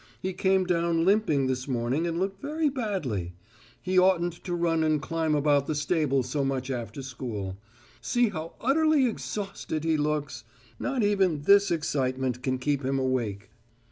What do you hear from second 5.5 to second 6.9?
the stable so much